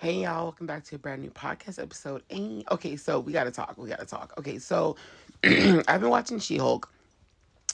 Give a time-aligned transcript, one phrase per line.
[0.00, 2.22] Hey y'all, welcome back to a brand new podcast episode.
[2.70, 3.74] Okay, so we gotta talk.
[3.76, 4.32] We gotta talk.
[4.38, 4.94] Okay, so
[5.44, 6.88] I've been watching She Hulk,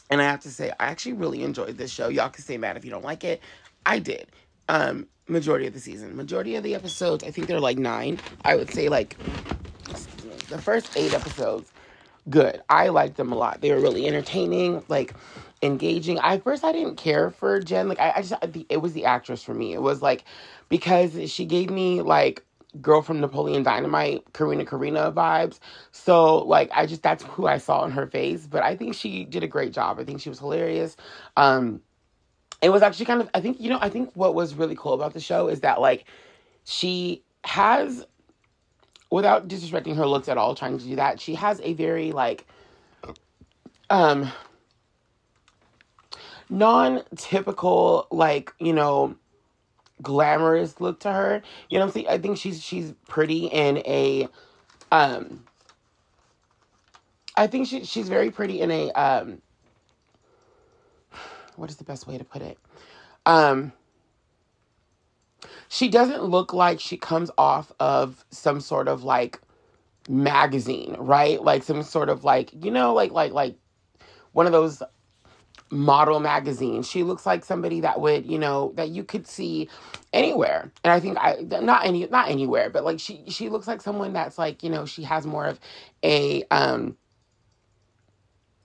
[0.08, 2.08] and I have to say I actually really enjoyed this show.
[2.08, 3.42] Y'all can say mad if you don't like it.
[3.84, 4.29] I did.
[4.71, 7.22] Um, majority of the season, majority of the episodes.
[7.24, 8.18] I think they're like nine.
[8.43, 9.18] I would say like
[10.48, 11.70] the first eight episodes.
[12.29, 12.62] Good.
[12.70, 13.61] I liked them a lot.
[13.61, 14.82] They were really entertaining.
[14.88, 15.14] Like
[15.62, 16.18] engaging.
[16.18, 17.88] I first I didn't care for Jen.
[17.88, 18.34] Like I, I just
[18.68, 19.73] it was the actress for me.
[19.73, 20.24] It was like
[20.68, 22.45] because she gave me like
[22.80, 25.59] girl from Napoleon Dynamite, Karina Karina vibes.
[25.92, 28.47] So like I just that's who I saw in her face.
[28.47, 29.98] But I think she did a great job.
[29.98, 30.97] I think she was hilarious.
[31.36, 31.80] Um
[32.62, 34.95] it was actually kind of I think, you know, I think what was really cool
[34.95, 36.05] about the show is that like
[36.64, 38.06] she has
[39.14, 42.48] without disrespecting her looks at all, trying to do that, she has a very like
[43.88, 44.30] um
[46.50, 49.14] non-typical like, you know,
[50.02, 51.42] glamorous look to her.
[51.70, 52.08] You know saying?
[52.08, 54.27] I think she's she's pretty in a
[54.91, 55.44] um
[57.36, 59.42] I think she she's very pretty in a um
[61.55, 62.58] what is the best way to put it?
[63.27, 63.72] Um
[65.69, 69.41] she doesn't look like she comes off of some sort of like
[70.09, 71.42] magazine, right?
[71.42, 73.56] Like some sort of like, you know, like like like
[74.33, 74.83] one of those
[75.70, 76.89] model magazines.
[76.89, 79.69] She looks like somebody that would, you know, that you could see
[80.12, 80.70] anywhere.
[80.84, 84.12] And I think I not any not anywhere, but like she she looks like someone
[84.12, 85.61] that's like, you know, she has more of
[86.05, 86.97] a um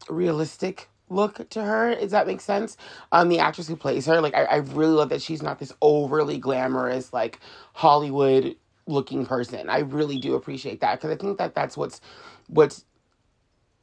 [0.09, 1.95] realistic look to her.
[1.95, 2.77] Does that make sense?
[3.11, 5.73] Um, the actress who plays her, like I, I really love that she's not this
[5.81, 7.39] overly glamorous, like
[7.73, 8.55] Hollywood
[8.88, 9.69] looking person.
[9.69, 12.02] I really do appreciate that because I think that that's what's
[12.47, 12.85] what's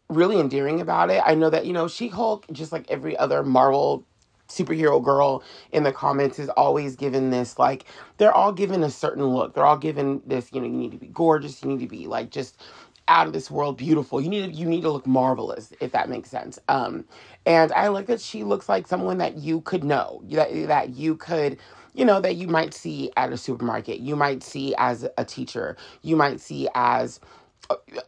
[0.09, 1.23] really endearing about it.
[1.25, 4.07] I know that, you know, She Hulk, just like every other Marvel
[4.49, 7.85] superhero girl in the comments is always given this like
[8.19, 10.99] they're all given a certain look they're all given this you know you need to
[10.99, 12.63] be gorgeous you need to be like just
[13.09, 14.21] out of this world beautiful.
[14.21, 16.59] You need to you need to look marvelous if that makes sense.
[16.69, 17.05] Um
[17.47, 21.17] and i like that she looks like someone that you could know that that you
[21.17, 21.59] could
[21.95, 25.77] you know that you might see at a supermarket you might see as a teacher
[26.03, 27.21] you might see as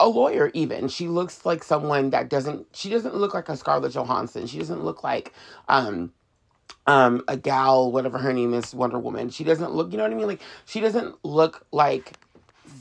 [0.00, 0.88] a lawyer even.
[0.88, 4.46] She looks like someone that doesn't she doesn't look like a scarlett johansson.
[4.46, 5.32] She doesn't look like
[5.68, 6.12] um
[6.86, 9.30] um a gal whatever her name is wonder woman.
[9.30, 10.26] She doesn't look you know what i mean?
[10.26, 12.12] Like she doesn't look like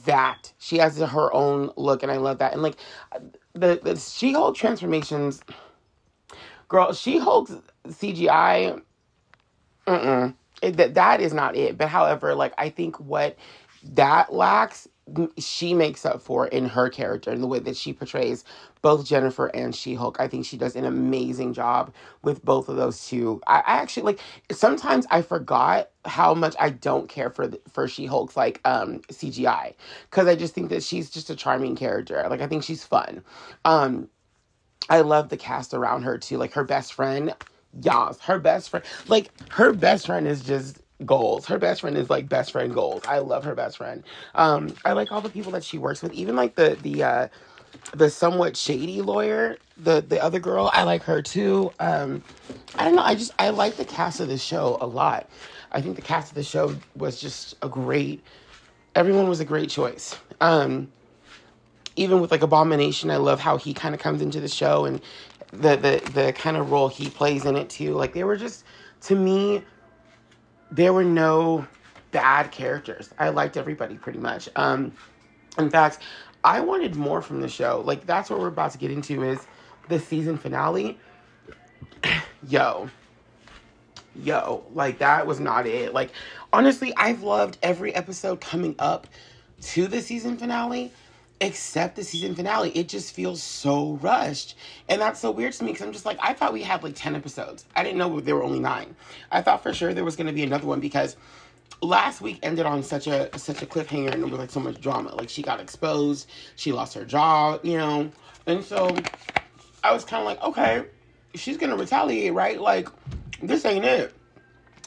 [0.04, 0.52] that.
[0.58, 2.52] She has her own look and i love that.
[2.52, 2.76] And like
[3.54, 5.42] the the she-hulk transformations
[6.68, 7.52] girl she-hulk's
[7.88, 8.80] cgi
[9.86, 11.78] mm-mm, it, that that is not it.
[11.78, 13.36] But however like i think what
[13.94, 14.88] that lacks
[15.38, 18.44] she makes up for in her character and the way that she portrays
[18.82, 20.18] both Jennifer and She Hulk.
[20.20, 23.40] I think she does an amazing job with both of those two.
[23.46, 24.20] I, I actually like
[24.52, 29.00] sometimes I forgot how much I don't care for the, for She Hulk's like um
[29.10, 29.74] CGI
[30.10, 32.26] because I just think that she's just a charming character.
[32.30, 33.24] Like I think she's fun.
[33.64, 34.08] Um,
[34.88, 36.38] I love the cast around her too.
[36.38, 37.34] Like her best friend,
[37.82, 38.84] Yas, her best friend.
[39.08, 41.46] Like her best friend is just goals.
[41.46, 43.04] Her best friend is like best friend goals.
[43.06, 44.02] I love her best friend.
[44.34, 47.28] Um, I like all the people that she works with, even like the the uh
[47.94, 50.70] the somewhat shady lawyer, the the other girl.
[50.72, 51.72] I like her too.
[51.78, 52.22] Um,
[52.76, 53.02] I don't know.
[53.02, 55.28] I just I like the cast of the show a lot.
[55.72, 58.22] I think the cast of the show was just a great.
[58.94, 60.16] Everyone was a great choice.
[60.40, 60.92] Um,
[61.96, 65.00] even with like Abomination, I love how he kind of comes into the show and
[65.52, 67.94] the the the kind of role he plays in it too.
[67.94, 68.64] Like they were just
[69.02, 69.62] to me
[70.70, 71.66] there were no
[72.10, 73.10] bad characters.
[73.18, 74.48] I liked everybody pretty much.
[74.56, 74.92] Um,
[75.58, 75.98] in fact,
[76.44, 77.82] I wanted more from the show.
[77.84, 79.46] Like that's what we're about to get into is
[79.88, 80.98] the season finale.
[82.48, 82.88] yo,
[84.14, 85.92] yo, like that was not it.
[85.92, 86.12] Like
[86.52, 89.06] honestly, I've loved every episode coming up
[89.60, 90.92] to the season finale
[91.40, 92.70] except the season finale.
[92.70, 94.56] It just feels so rushed.
[94.88, 96.94] And that's so weird to me because I'm just like, I thought we had like
[96.94, 97.64] 10 episodes.
[97.76, 98.96] I didn't know there were only nine.
[99.30, 101.16] I thought for sure there was going to be another one because
[101.80, 104.80] last week ended on such a such a cliffhanger and there was like so much
[104.80, 105.14] drama.
[105.14, 108.10] Like she got exposed, she lost her job, you know.
[108.46, 108.96] And so
[109.84, 110.86] I was kind of like, okay,
[111.34, 112.60] she's going to retaliate, right?
[112.60, 112.88] Like
[113.42, 114.14] this ain't it.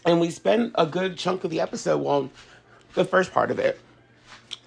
[0.06, 2.30] And we spent a good chunk of the episode, well,
[2.95, 3.80] the first part of it,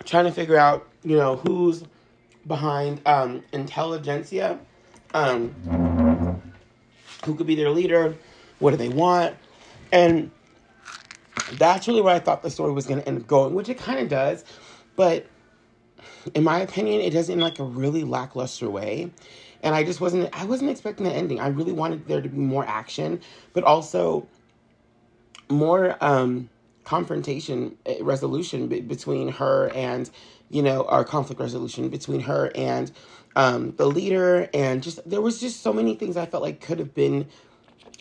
[0.05, 1.85] trying to figure out you know, who's
[2.47, 4.59] behind um, Intelligencia,
[5.13, 6.43] um,
[7.25, 8.17] who could be their leader,
[8.59, 9.37] what do they want,
[9.93, 10.31] and
[11.53, 13.79] that's really where I thought the story was going to end up going, which it
[13.79, 14.45] kind of does,
[14.97, 15.27] but
[16.35, 19.11] in my opinion, it does in like a really lackluster way.
[19.63, 21.41] And I just wasn't I wasn't expecting the ending.
[21.41, 23.21] I really wanted there to be more action,
[23.53, 24.27] but also
[25.49, 26.49] more um
[26.85, 30.11] confrontation eh, resolution between her and
[30.51, 32.93] you know our conflict resolution between her and
[33.37, 36.79] um, the leader and just there was just so many things I felt like could
[36.79, 37.29] have been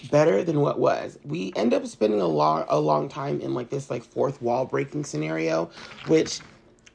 [0.03, 1.19] better than what was.
[1.23, 4.65] We end up spending a long a long time in like this like fourth wall
[4.65, 5.71] breaking scenario,
[6.05, 6.41] which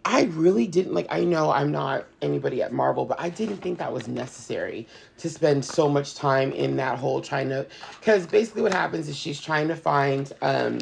[0.05, 1.07] I really didn't like.
[1.11, 5.31] I know I'm not anybody at Marvel, but I didn't think that was necessary to
[5.31, 7.67] spend so much time in that whole trying to.
[8.01, 10.81] Because basically, what happens is she's trying to find, um,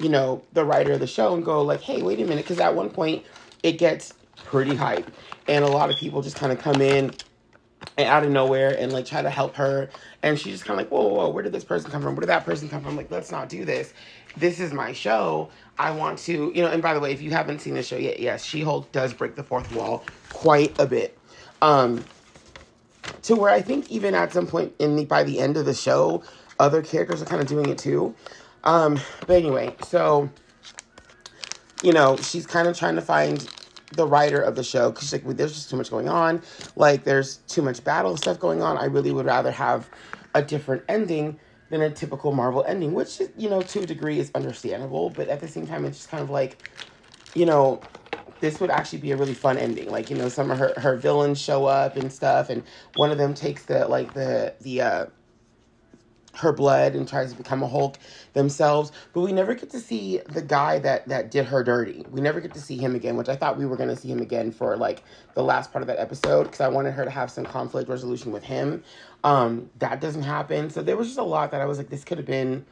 [0.00, 2.60] you know, the writer of the show and go like, "Hey, wait a minute," because
[2.60, 3.24] at one point
[3.62, 5.10] it gets pretty hype,
[5.48, 7.12] and a lot of people just kind of come in
[7.96, 9.90] and out of nowhere and like try to help her.
[10.22, 12.14] And she's just kind of like, whoa, whoa, whoa, where did this person come from?
[12.14, 12.96] Where did that person come from?
[12.96, 13.92] Like, let's not do this.
[14.36, 15.50] This is my show.
[15.78, 17.96] I want to, you know, and by the way, if you haven't seen the show
[17.96, 21.18] yet, yes, She Hulk does break the fourth wall quite a bit.
[21.60, 22.04] Um,
[23.22, 25.74] to where I think even at some point in the by the end of the
[25.74, 26.22] show,
[26.58, 28.14] other characters are kind of doing it too.
[28.64, 30.30] Um, but anyway, so
[31.82, 33.48] you know, she's kind of trying to find
[33.90, 36.42] the writer of the show because like there's just too much going on.
[36.76, 38.78] Like there's too much battle stuff going on.
[38.78, 39.90] I really would rather have
[40.34, 41.38] a different ending
[41.70, 45.40] than a typical marvel ending which you know to a degree is understandable but at
[45.40, 46.60] the same time it's just kind of like
[47.34, 47.84] you know
[48.40, 49.90] this would actually be a really fun ending.
[49.90, 52.64] Like you know some of her her villains show up and stuff and
[52.94, 55.06] one of them takes the like the the uh
[56.36, 57.98] her blood and tries to become a Hulk
[58.32, 58.92] themselves.
[59.12, 62.04] But we never get to see the guy that that did her dirty.
[62.10, 64.08] We never get to see him again, which I thought we were going to see
[64.08, 65.02] him again for like
[65.34, 68.32] the last part of that episode because I wanted her to have some conflict resolution
[68.32, 68.82] with him.
[69.24, 70.70] Um, that doesn't happen.
[70.70, 72.64] So there was just a lot that I was like, this could have been.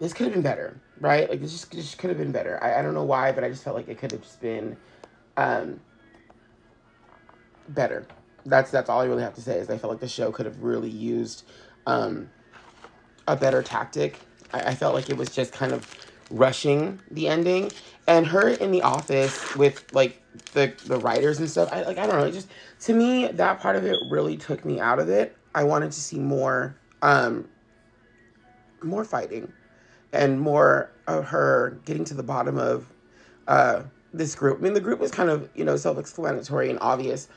[0.00, 1.28] This could have been better, right?
[1.28, 2.62] Like this just, just could have been better.
[2.62, 4.76] I, I don't know why, but I just felt like it could have just been
[5.36, 5.80] um,
[7.68, 8.06] better.
[8.46, 10.46] That's that's all I really have to say is I felt like the show could
[10.46, 11.44] have really used
[11.86, 12.30] um,
[13.28, 14.18] a better tactic.
[14.52, 15.86] I, I felt like it was just kind of
[16.30, 17.70] rushing the ending
[18.06, 20.20] and her in the office with like
[20.52, 21.68] the the writers and stuff.
[21.70, 22.26] I like I don't know.
[22.26, 22.48] It just
[22.80, 25.36] to me that part of it really took me out of it.
[25.54, 27.48] I wanted to see more um
[28.82, 29.52] more fighting
[30.12, 32.86] and more of her getting to the bottom of
[33.46, 33.82] uh
[34.12, 34.58] this group.
[34.58, 37.28] I mean the group was kind of, you know, self-explanatory and obvious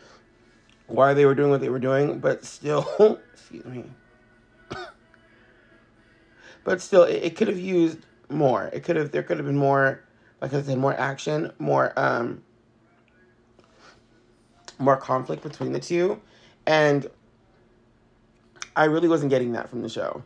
[0.87, 3.85] why they were doing what they were doing, but still excuse me
[6.63, 7.99] but still, it, it could have used
[8.29, 8.69] more.
[8.73, 10.03] It could have there could have been more,
[10.41, 12.43] like I said, more action, more um,
[14.79, 16.19] more conflict between the two,
[16.65, 17.07] and
[18.75, 20.23] I really wasn't getting that from the show.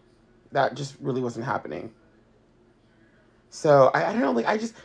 [0.52, 1.92] That just really wasn't happening.
[3.50, 4.76] So I, I don't know, like I just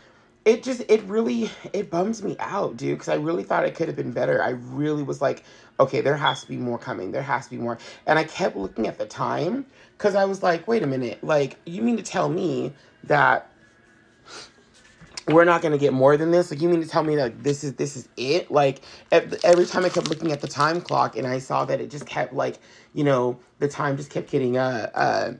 [0.44, 3.88] it just it really it bums me out dude because i really thought it could
[3.88, 5.44] have been better i really was like
[5.80, 7.78] okay there has to be more coming there has to be more.
[8.06, 9.66] And i kept looking at the time
[9.98, 12.72] because i was like wait a minute like you mean to tell me
[13.04, 13.50] that
[15.28, 16.50] we're not going to get more than this?
[16.50, 18.50] Like you mean to tell me that this is this is it?
[18.50, 18.82] Like
[19.12, 22.06] every time i kept looking at the time clock and i saw that it just
[22.06, 22.58] kept like
[22.94, 25.32] you know the time just kept getting uh uh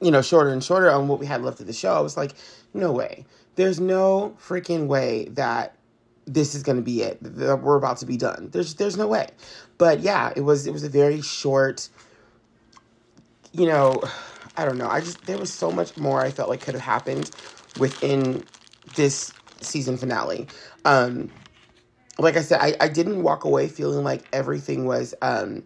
[0.00, 1.94] you know shorter and shorter on what we had left of the show.
[1.94, 2.34] I was like
[2.74, 3.26] no way.
[3.56, 5.77] There's no freaking way that
[6.28, 7.18] this is going to be it.
[7.22, 8.50] We're about to be done.
[8.52, 9.28] There's there's no way.
[9.78, 11.88] But yeah, it was it was a very short.
[13.52, 14.02] You know,
[14.56, 14.88] I don't know.
[14.88, 17.30] I just there was so much more I felt like could have happened
[17.76, 18.44] within
[18.94, 20.46] this season finale.
[20.84, 21.30] Um,
[22.18, 25.64] like I said, I, I didn't walk away feeling like everything was um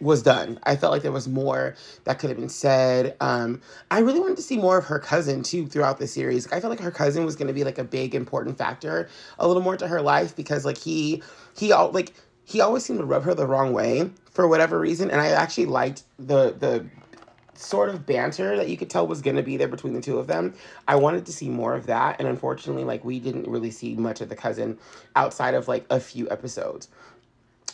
[0.00, 0.58] was done.
[0.64, 1.74] I felt like there was more
[2.04, 3.16] that could have been said.
[3.20, 6.46] Um, I really wanted to see more of her cousin too throughout the series.
[6.46, 9.08] Like, I felt like her cousin was going to be like a big important factor,
[9.38, 11.22] a little more to her life because like he
[11.56, 12.12] he all like
[12.44, 15.66] he always seemed to rub her the wrong way for whatever reason, and I actually
[15.66, 16.86] liked the the
[17.54, 20.18] sort of banter that you could tell was going to be there between the two
[20.18, 20.54] of them.
[20.86, 24.20] I wanted to see more of that, and unfortunately, like we didn't really see much
[24.20, 24.78] of the cousin
[25.16, 26.88] outside of like a few episodes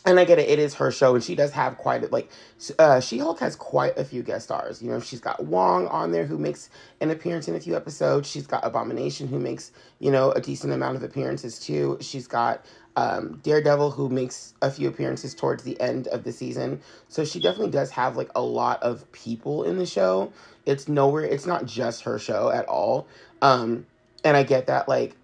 [0.04, 2.30] and I get it, it is her show, and she does have quite a, like,
[2.78, 4.82] uh, She Hulk has quite a few guest stars.
[4.82, 6.68] You know, she's got Wong on there who makes
[7.00, 8.28] an appearance in a few episodes.
[8.28, 11.96] She's got Abomination who makes, you know, a decent amount of appearances too.
[12.00, 16.80] She's got um, Daredevil who makes a few appearances towards the end of the season.
[17.08, 20.32] So she definitely does have like a lot of people in the show.
[20.66, 23.06] It's nowhere, it's not just her show at all.
[23.42, 23.86] Um,
[24.22, 25.16] and I get that, like,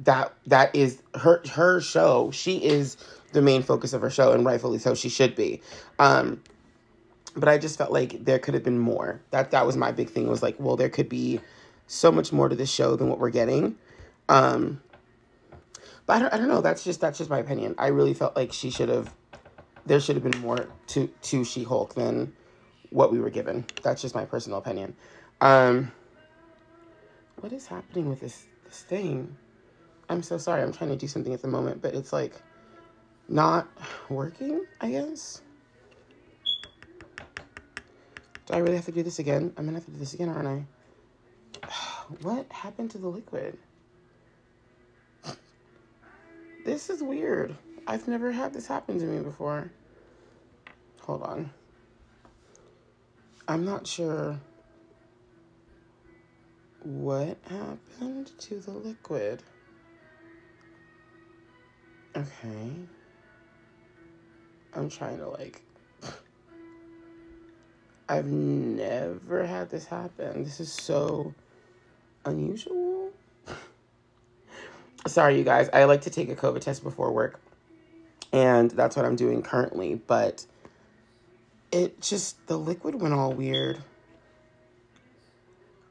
[0.00, 2.30] that that is her her show.
[2.30, 2.96] She is
[3.36, 5.60] the main focus of her show, and rightfully so, she should be.
[5.98, 6.42] Um,
[7.36, 9.20] but I just felt like there could have been more.
[9.30, 10.26] That that was my big thing.
[10.26, 11.40] Was like, well, there could be
[11.86, 13.76] so much more to this show than what we're getting.
[14.30, 14.80] Um,
[16.06, 16.62] but I don't, I don't know.
[16.62, 17.74] That's just that's just my opinion.
[17.78, 19.14] I really felt like she should have.
[19.84, 22.32] There should have been more to to She Hulk than
[22.88, 23.66] what we were given.
[23.82, 24.96] That's just my personal opinion.
[25.42, 25.92] Um,
[27.40, 29.36] what is happening with this this thing?
[30.08, 30.62] I'm so sorry.
[30.62, 32.40] I'm trying to do something at the moment, but it's like
[33.28, 33.68] not
[34.08, 35.42] working, I guess.
[38.46, 39.52] Do I really have to do this again?
[39.56, 40.66] I'm gonna have to do this again, aren't
[41.62, 41.68] I?
[42.22, 43.58] What happened to the liquid?
[46.64, 47.56] This is weird.
[47.86, 49.70] I've never had this happen to me before.
[51.02, 51.50] Hold on.
[53.48, 54.40] I'm not sure
[56.82, 59.42] what happened to the liquid.
[62.16, 62.70] Okay.
[64.76, 65.62] I'm trying to like.
[68.08, 70.44] I've never had this happen.
[70.44, 71.34] This is so
[72.24, 73.10] unusual.
[75.06, 75.68] Sorry, you guys.
[75.72, 77.40] I like to take a COVID test before work,
[78.32, 79.94] and that's what I'm doing currently.
[79.94, 80.44] But
[81.72, 83.78] it just, the liquid went all weird.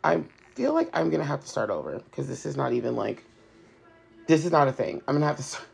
[0.03, 0.23] I
[0.53, 3.23] feel like I'm gonna have to start over because this is not even like,
[4.27, 5.01] this is not a thing.
[5.07, 5.67] I'm gonna have to start.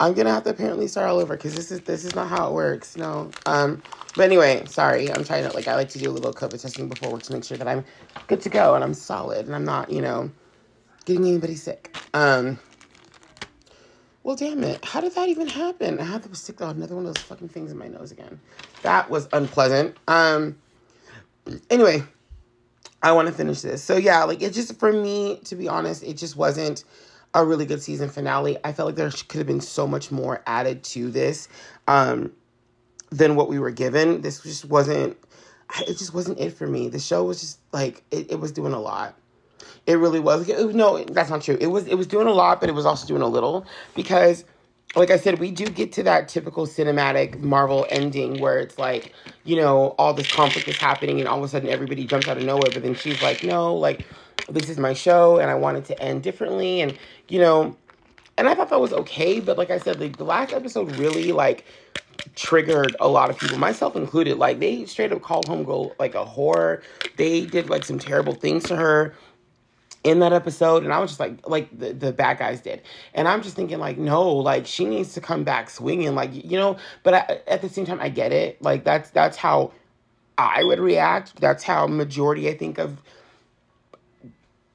[0.00, 2.48] I'm gonna have to apparently start all over because this is this is not how
[2.48, 2.96] it works.
[2.96, 3.30] No.
[3.46, 3.82] Um.
[4.14, 5.10] But anyway, sorry.
[5.10, 7.32] I'm trying to like I like to do a little COVID testing before work to
[7.32, 7.84] make sure that I'm
[8.28, 10.30] good to go and I'm solid and I'm not you know
[11.04, 11.96] getting anybody sick.
[12.14, 12.58] Um.
[14.22, 14.84] Well, damn it.
[14.84, 15.98] How did that even happen?
[15.98, 18.40] I had to stick out another one of those fucking things in my nose again.
[18.82, 19.96] That was unpleasant.
[20.06, 20.58] Um.
[21.70, 22.02] Anyway,
[23.02, 23.82] I want to finish this.
[23.82, 26.84] So yeah, like it just for me, to be honest, it just wasn't
[27.34, 28.58] a really good season finale.
[28.64, 31.48] I felt like there could have been so much more added to this
[31.86, 32.32] um,
[33.10, 34.20] than what we were given.
[34.22, 35.16] This just wasn't.
[35.80, 36.88] It just wasn't it for me.
[36.88, 39.14] The show was just like it, it was doing a lot.
[39.86, 40.48] It really was.
[40.48, 41.58] No, that's not true.
[41.60, 44.44] It was it was doing a lot, but it was also doing a little because
[44.96, 49.12] like I said, we do get to that typical cinematic Marvel ending where it's like,
[49.44, 52.38] you know, all this conflict is happening and all of a sudden everybody jumps out
[52.38, 54.06] of nowhere, but then she's like, no, like,
[54.48, 56.80] this is my show and I wanted to end differently.
[56.80, 56.96] And,
[57.28, 57.76] you know,
[58.36, 61.32] and I thought that was okay, but like I said, like the last episode really
[61.32, 61.64] like
[62.34, 64.38] triggered a lot of people, myself included.
[64.38, 66.82] Like they straight up called Homegirl like a whore.
[67.16, 69.14] They did like some terrible things to her
[70.04, 72.80] in that episode and i was just like like the, the bad guys did
[73.14, 76.56] and i'm just thinking like no like she needs to come back swinging like you
[76.56, 79.72] know but I, at the same time i get it like that's that's how
[80.38, 83.02] i would react that's how majority i think of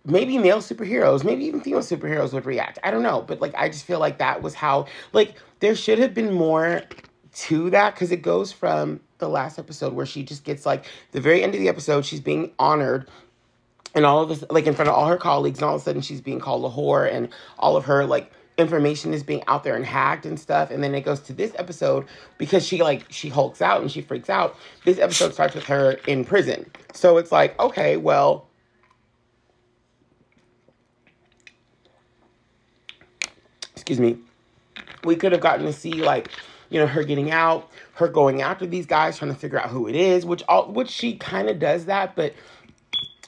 [0.06, 2.80] maybe male superheroes maybe even female superheroes would react.
[2.84, 6.00] I don't know but like i just feel like that was how like there should
[6.00, 6.84] have been more
[7.34, 11.22] to that because it goes from the last episode where she just gets like the
[11.22, 13.10] very end of the episode she's being honored
[13.96, 15.84] and all of this like in front of all her colleagues and all of a
[15.84, 19.64] sudden she's being called a whore and all of her like information is being out
[19.64, 22.06] there and hacked and stuff and then it goes to this episode
[22.38, 24.56] because she like she hulks out and she freaks out.
[24.86, 26.70] This episode starts with her in prison.
[26.94, 28.48] So it's like okay well
[33.84, 34.18] excuse me
[35.04, 36.30] we could have gotten to see like
[36.70, 39.88] you know her getting out her going after these guys trying to figure out who
[39.88, 42.34] it is which all which she kind of does that but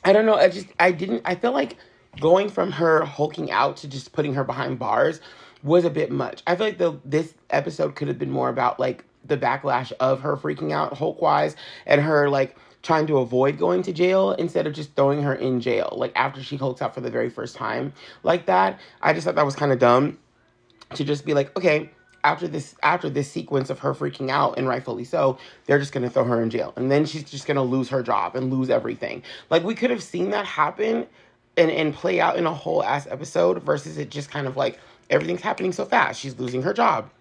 [0.06, 0.36] I don't know.
[0.36, 1.24] I just I didn't.
[1.26, 1.78] I feel like
[2.20, 5.20] going from her hulking out to just putting her behind bars
[5.64, 6.44] was a bit much.
[6.46, 10.22] I feel like the this episode could have been more about like the backlash of
[10.22, 11.56] her freaking out Hulk wise
[11.88, 15.60] and her like trying to avoid going to jail instead of just throwing her in
[15.60, 18.80] jail like after she hulks out for the very first time like that.
[19.02, 20.20] I just thought that was kind of dumb
[20.94, 21.90] to just be like, okay,
[22.26, 25.38] after this after this sequence of her freaking out and rightfully so
[25.68, 26.74] they're just going to throw her in jail.
[26.76, 29.22] And then she's just going to lose her job and lose everything.
[29.52, 31.06] Like we could have seen that happen
[31.56, 34.80] and and play out in a whole ass episode versus it just kind of like
[35.10, 36.20] everything's happening so fast.
[36.20, 37.12] She's losing her job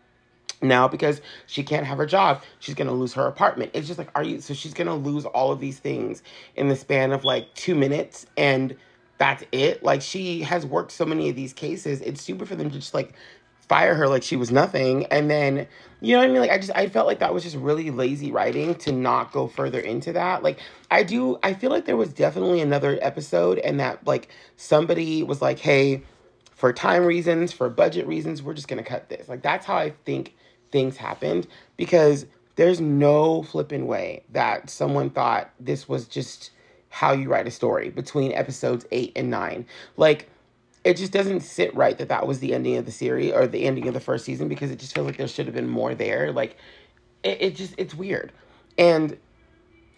[0.63, 2.43] now because she can't have her job.
[2.59, 3.73] She's going to lose her apartment.
[3.75, 6.23] It's just like are you so she's going to lose all of these things
[6.57, 8.75] in the span of like 2 minutes and
[9.19, 9.83] that's it?
[9.83, 12.01] Like she has worked so many of these cases.
[12.01, 13.13] It's stupid for them to just like
[13.69, 15.07] fire her like she was nothing.
[15.07, 15.67] And then
[16.01, 16.41] you know what i mean?
[16.41, 19.47] Like i just i felt like that was just really lazy writing to not go
[19.47, 20.43] further into that.
[20.43, 20.59] Like
[20.91, 25.41] i do i feel like there was definitely another episode and that like somebody was
[25.41, 26.03] like hey
[26.53, 29.29] for time reasons for budget reasons we're just gonna cut this.
[29.29, 30.35] Like that's how i think
[30.71, 36.51] things happened because there's no flipping way that someone thought this was just
[36.89, 39.67] how you write a story between episodes eight and nine.
[39.97, 40.31] Like
[40.85, 43.65] it just doesn't sit right that that was the ending of the series or the
[43.65, 45.95] ending of the first season because it just feels like there should have been more
[45.95, 46.31] there.
[46.31, 46.57] Like,
[47.23, 48.33] it, it just it's weird,
[48.77, 49.17] and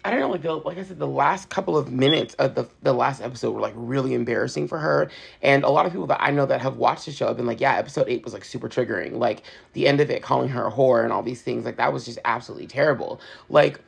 [0.05, 0.31] I don't know.
[0.31, 3.51] Like the like I said, the last couple of minutes of the the last episode
[3.51, 5.11] were like really embarrassing for her,
[5.43, 7.47] and a lot of people that I know that have watched the show have been
[7.47, 9.19] like, yeah, episode eight was like super triggering.
[9.19, 11.93] Like the end of it, calling her a whore and all these things, like that
[11.93, 13.21] was just absolutely terrible.
[13.49, 13.81] Like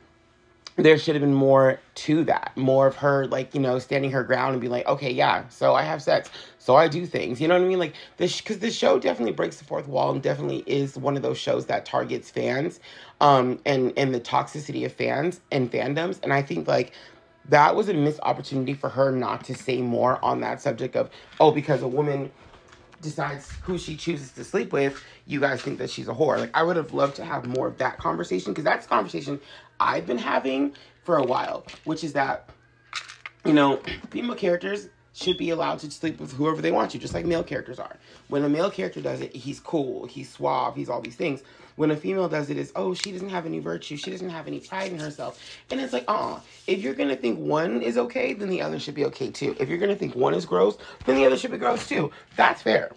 [0.83, 2.53] there should have been more to that.
[2.55, 5.75] More of her, like, you know, standing her ground and be like, okay, yeah, so
[5.75, 6.29] I have sex.
[6.57, 7.41] So I do things.
[7.41, 7.79] You know what I mean?
[7.79, 11.21] Like, this, because the show definitely breaks the fourth wall and definitely is one of
[11.21, 12.79] those shows that targets fans
[13.21, 16.19] um, and, and the toxicity of fans and fandoms.
[16.23, 16.93] And I think, like,
[17.49, 21.09] that was a missed opportunity for her not to say more on that subject of,
[21.39, 22.31] oh, because a woman
[23.01, 26.37] decides who she chooses to sleep with, you guys think that she's a whore.
[26.37, 29.39] Like, I would have loved to have more of that conversation because that's conversation
[29.79, 32.49] I've been having for a while, which is that,
[33.45, 37.13] you know, female characters should be allowed to sleep with whoever they want to, just
[37.13, 37.97] like male characters are.
[38.27, 41.41] When a male character does it, he's cool, he's suave, he's all these things.
[41.75, 44.47] When a female does it, is oh, she doesn't have any virtue, she doesn't have
[44.47, 45.41] any pride in herself.
[45.71, 48.95] And it's like, uh if you're gonna think one is okay, then the other should
[48.95, 49.55] be okay too.
[49.59, 52.11] If you're gonna think one is gross, then the other should be gross too.
[52.35, 52.91] That's fair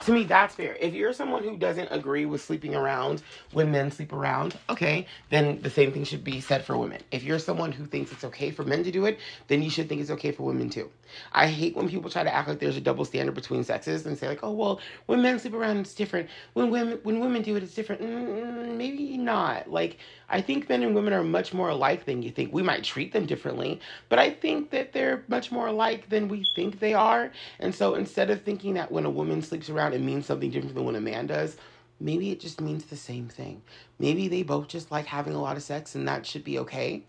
[0.00, 0.76] to me that's fair.
[0.80, 3.22] If you're someone who doesn't agree with sleeping around
[3.52, 7.02] when men sleep around okay then the same thing should be said for women.
[7.10, 9.88] If you're someone who thinks it's okay for men to do it then you should
[9.88, 10.90] think it's okay for women too.
[11.32, 14.18] I hate when people try to act like there's a double standard between sexes and
[14.18, 16.28] say like oh well when men sleep around it's different.
[16.52, 18.02] When women when women do it it's different.
[18.02, 19.70] Mm, maybe not.
[19.70, 19.98] Like
[20.28, 22.52] I think men and women are much more alike than you think.
[22.52, 26.44] We might treat them differently, but I think that they're much more alike than we
[26.54, 27.30] think they are.
[27.60, 30.74] And so instead of thinking that when a woman sleeps around it means something different
[30.74, 31.56] than when a man does,
[32.00, 33.62] maybe it just means the same thing.
[33.98, 37.02] Maybe they both just like having a lot of sex and that should be okay.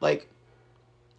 [0.00, 0.28] Like,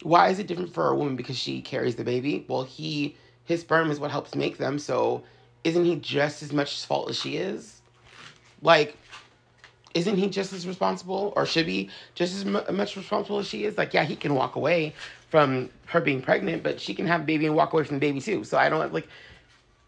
[0.02, 2.44] why is it different for a woman because she carries the baby?
[2.48, 5.22] Well, he, his sperm is what helps make them, so
[5.62, 7.80] isn't he just as much fault as she is?
[8.60, 8.96] Like,
[9.94, 13.78] isn't he just as responsible or should be just as much responsible as she is?
[13.78, 14.92] Like, yeah, he can walk away
[15.30, 18.00] from her being pregnant, but she can have a baby and walk away from the
[18.00, 18.44] baby too.
[18.44, 19.08] So I don't like,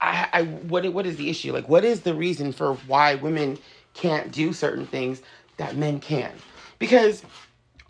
[0.01, 1.53] I, I, what, what is the issue?
[1.53, 3.59] Like, what is the reason for why women
[3.95, 5.23] can't do certain things
[5.57, 6.33] that men can?
[6.79, 7.23] Because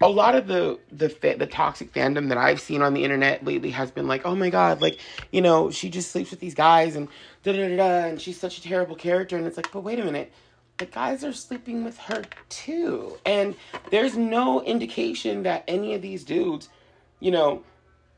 [0.03, 1.09] a lot of the the
[1.39, 4.51] the toxic fandom that I've seen on the internet lately has been like, oh my
[4.51, 5.01] god, like
[5.33, 7.09] you know, she just sleeps with these guys and
[7.43, 9.37] da da da da, and she's such a terrible character.
[9.37, 10.33] And it's like, but wait a minute,
[10.79, 13.16] the guys are sleeping with her too.
[13.25, 13.55] And
[13.90, 16.69] there's no indication that any of these dudes,
[17.21, 17.62] you know,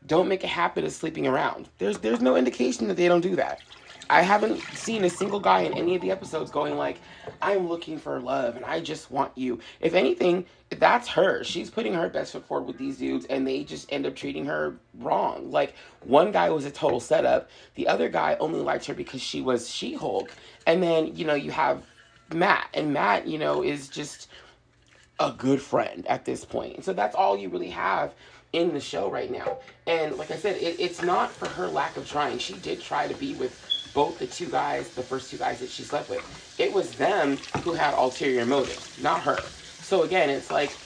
[0.06, 1.68] don't make a habit of sleeping around.
[1.78, 3.60] There's there's no indication that they don't do that.
[4.10, 6.98] I haven't seen a single guy in any of the episodes going like,
[7.42, 9.58] I'm looking for love and I just want you.
[9.80, 11.44] If anything, that's her.
[11.44, 14.46] She's putting her best foot forward with these dudes and they just end up treating
[14.46, 15.50] her wrong.
[15.50, 17.50] Like one guy was a total setup.
[17.74, 20.30] The other guy only liked her because she was She-Hulk.
[20.66, 21.82] And then, you know, you have
[22.32, 22.68] Matt.
[22.72, 24.30] And Matt, you know, is just
[25.20, 26.76] a good friend at this point.
[26.76, 28.14] And so that's all you really have
[28.52, 29.58] in the show right now.
[29.86, 32.38] And like I said, it, it's not for her lack of trying.
[32.38, 33.58] She did try to be with
[33.94, 36.24] both the two guys, the first two guys that she slept with.
[36.58, 39.38] It was them who had ulterior motive, not her.
[39.82, 40.76] So again, it's like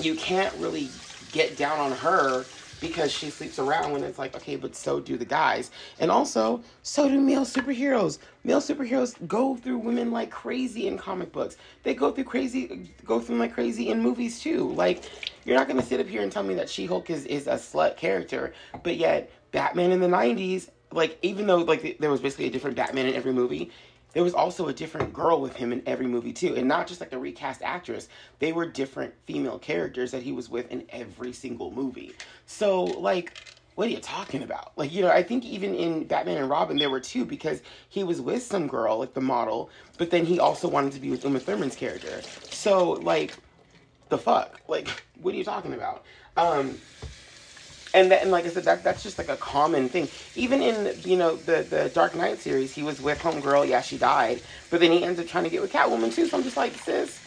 [0.00, 0.90] you can't really
[1.32, 2.44] get down on her
[2.80, 5.70] because she sleeps around when it's like, okay, but so do the guys.
[5.98, 8.18] And also, so do male superheroes.
[8.44, 11.56] Male superheroes go through women like crazy in comic books.
[11.82, 14.72] They go through crazy, go through like crazy in movies too.
[14.72, 15.10] Like,
[15.44, 17.96] you're not gonna sit up here and tell me that She-Hulk is, is a slut
[17.96, 22.50] character, but yet Batman in the 90s, like, even though like there was basically a
[22.50, 23.70] different Batman in every movie,
[24.16, 27.02] there was also a different girl with him in every movie too and not just
[27.02, 31.34] like a recast actress they were different female characters that he was with in every
[31.34, 33.34] single movie so like
[33.74, 34.72] what are you talking about?
[34.76, 38.04] Like, you know, I think even in Batman and Robin, there were two because he
[38.04, 41.24] was with some girl, like the model, but then he also wanted to be with
[41.24, 42.22] Uma Thurman's character.
[42.48, 43.36] So, like,
[44.08, 44.62] the fuck?
[44.66, 44.88] Like,
[45.20, 46.06] what are you talking about?
[46.38, 46.78] Um,
[47.96, 50.08] and that, and like I said, that that's just like a common thing.
[50.36, 53.66] Even in you know the the Dark Knight series, he was with Homegirl.
[53.68, 56.26] Yeah, she died, but then he ends up trying to get with Catwoman too.
[56.26, 57.18] So I'm just like, sis,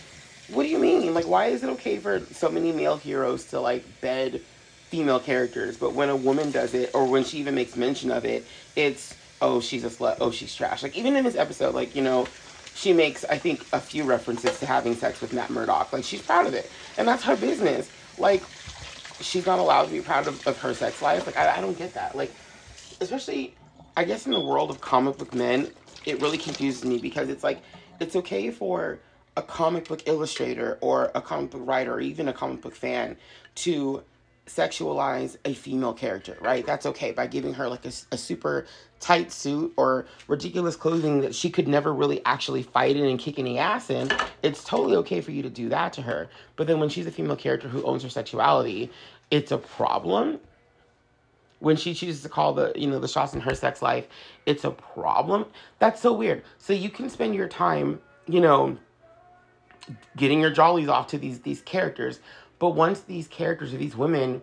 [0.49, 1.13] what do you mean?
[1.13, 4.41] Like, why is it okay for so many male heroes to like bed
[4.89, 8.25] female characters, but when a woman does it, or when she even makes mention of
[8.25, 10.83] it, it's oh she's a slut, oh she's trash.
[10.83, 12.27] Like even in this episode, like you know,
[12.75, 15.93] she makes I think a few references to having sex with Matt Murdock.
[15.93, 17.89] Like she's proud of it, and that's her business.
[18.17, 18.43] Like
[19.21, 21.25] she's not allowed to be proud of, of her sex life.
[21.25, 22.15] Like I, I don't get that.
[22.15, 22.33] Like
[23.01, 23.55] especially
[23.95, 25.71] I guess in the world of comic book men,
[26.05, 27.61] it really confuses me because it's like
[27.99, 28.99] it's okay for
[29.35, 33.17] a comic book illustrator or a comic book writer or even a comic book fan
[33.55, 34.03] to
[34.49, 36.65] sexualize a female character, right?
[36.65, 38.65] That's okay by giving her like a, a, super
[38.99, 43.39] tight suit or ridiculous clothing that she could never really actually fight in and kick
[43.39, 44.09] any ass in.
[44.41, 46.29] It's totally okay for you to do that to her.
[46.55, 48.91] But then when she's a female character who owns her sexuality,
[49.31, 50.39] it's a problem.
[51.59, 54.07] When she chooses to call the, you know, the shots in her sex life,
[54.45, 55.45] it's a problem.
[55.77, 56.43] That's so weird.
[56.57, 58.77] So you can spend your time, you know,
[60.17, 62.19] getting your jollies off to these these characters
[62.59, 64.41] But once these characters or these women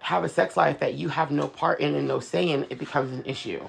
[0.00, 2.78] have a sex life that you have no part in and no say in, it
[2.78, 3.66] becomes an issue.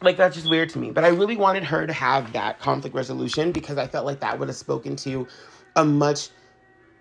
[0.00, 0.90] Like that's just weird to me.
[0.90, 4.38] But I really wanted her to have that conflict resolution because I felt like that
[4.38, 5.26] would have spoken to
[5.76, 6.30] a much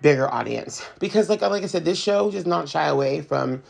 [0.02, 0.86] bigger audience.
[1.00, 3.64] Because like like I said, this show does not shy away from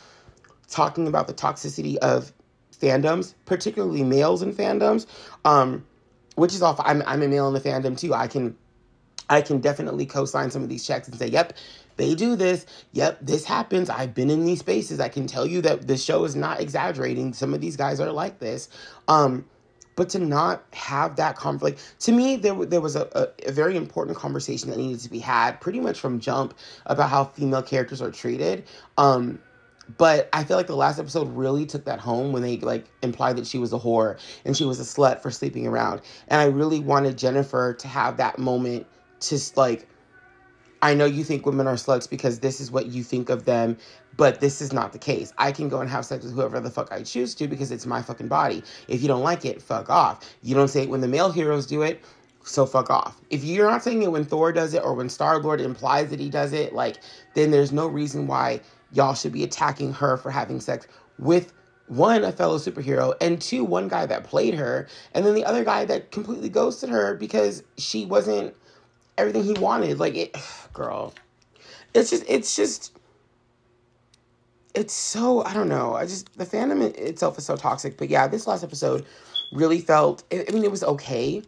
[0.70, 2.32] talking about the toxicity of
[2.72, 5.08] fandoms, particularly males in fandoms.
[5.46, 5.86] Um,
[6.36, 6.80] which is off.
[6.80, 8.14] I'm I'm a male in the fandom too.
[8.14, 8.56] I can
[9.30, 11.54] I can definitely co-sign some of these checks and say, yep,
[11.98, 12.66] they do this.
[12.94, 13.90] Yep, this happens.
[13.90, 15.00] I've been in these spaces.
[15.00, 17.34] I can tell you that the show is not exaggerating.
[17.34, 18.70] Some of these guys are like this.
[19.08, 19.46] Um,
[19.96, 23.76] but to not have that conflict, to me, there, there was a, a, a, very
[23.76, 26.54] important conversation that needed to be had pretty much from jump
[26.86, 28.66] about how female characters are treated.
[29.00, 29.40] Um,
[29.98, 33.38] but I feel like the last episode really took that home when they like implied
[33.38, 36.02] that she was a whore and she was a slut for sleeping around.
[36.28, 38.86] And I really wanted Jennifer to have that moment
[39.22, 39.88] to like
[40.82, 43.78] I know you think women are sluts because this is what you think of them,
[44.16, 45.34] but this is not the case.
[45.38, 47.86] I can go and have sex with whoever the fuck I choose to because it's
[47.86, 48.64] my fucking body.
[48.88, 50.20] If you don't like it, fuck off.
[50.44, 52.04] You don't say it when the male heroes do it,
[52.44, 53.20] so fuck off.
[53.32, 56.20] If you're not saying it when Thor does it or when Star Lord implies that
[56.20, 56.98] he does it, like,
[57.34, 61.54] then there's no reason why y'all should be attacking her for having sex with
[61.88, 65.64] one, a fellow superhero, and two, one guy that played her, and then the other
[65.64, 68.54] guy that completely ghosted her because she wasn't
[69.18, 70.00] everything he wanted.
[70.00, 70.36] Like it,
[70.74, 71.14] girl.
[71.94, 72.98] It's just, it's just,
[74.74, 75.96] it's so I don't know.
[75.96, 77.98] I just the fandom itself is so toxic.
[77.98, 79.06] But yeah, this last episode
[79.52, 80.24] really felt.
[80.32, 81.42] I mean, it was okay.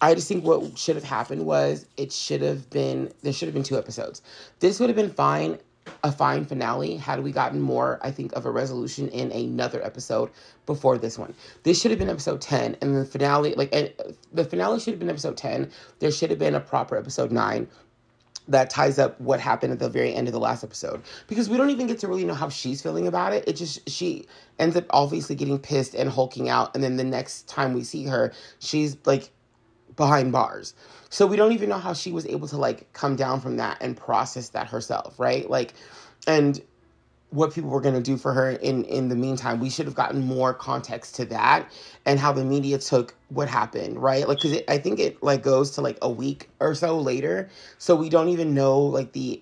[0.00, 3.54] I just think what should have happened was it should have been there should have
[3.54, 4.22] been two episodes.
[4.58, 5.58] This would have been fine,
[6.02, 7.98] a fine finale had we gotten more.
[8.02, 10.30] I think of a resolution in another episode
[10.66, 11.34] before this one.
[11.62, 13.88] This should have been episode ten, and the finale like uh,
[14.32, 15.70] the finale should have been episode ten.
[15.98, 17.68] There should have been a proper episode nine
[18.48, 21.56] that ties up what happened at the very end of the last episode because we
[21.56, 23.44] don't even get to really know how she's feeling about it.
[23.48, 24.26] It just she
[24.58, 28.04] ends up obviously getting pissed and hulking out, and then the next time we see
[28.06, 29.30] her, she's like
[29.96, 30.74] behind bars.
[31.14, 33.78] So we don't even know how she was able to like come down from that
[33.80, 35.48] and process that herself, right?
[35.48, 35.72] Like
[36.26, 36.60] and
[37.30, 39.94] what people were going to do for her in in the meantime we should have
[39.94, 41.70] gotten more context to that
[42.04, 44.26] and how the media took what happened right?
[44.26, 47.48] Like because i think it like goes to like a week or so later.
[47.78, 49.40] So we don't even know like the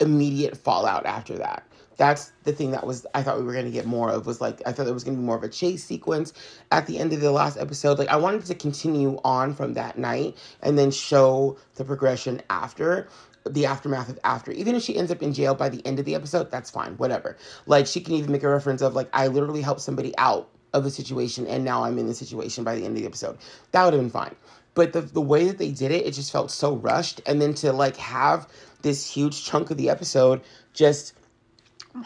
[0.00, 1.62] immediate fallout after that
[2.02, 4.60] that's the thing that was i thought we were to get more of was like
[4.66, 6.32] i thought there was to be more of a chase sequence
[6.72, 9.96] at the end of the last episode like i wanted to continue on from that
[9.96, 13.06] night and then show the progression after
[13.48, 14.52] the aftermath of after.
[14.52, 16.96] Even if she ends up in jail by the end of the episode, that's fine,
[16.96, 17.36] whatever.
[17.66, 20.86] Like she can even make a reference of like I literally helped somebody out of
[20.86, 23.38] a situation and now I'm in the situation by the end of the episode.
[23.72, 24.36] That would have been fine.
[24.74, 27.20] But the the way that they did it, it just felt so rushed.
[27.26, 28.48] And then to like have
[28.82, 30.40] this huge chunk of the episode
[30.72, 31.14] just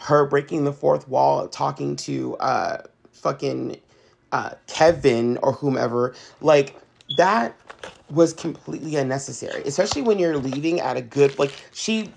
[0.01, 2.79] her breaking the fourth wall, talking to uh
[3.11, 3.81] fucking
[4.31, 7.59] uh Kevin or whomever, like that
[8.09, 12.15] was completely unnecessary, especially when you're leaving at a good like she